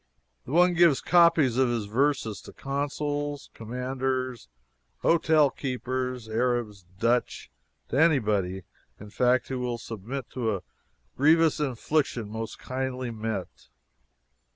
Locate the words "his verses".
1.69-2.41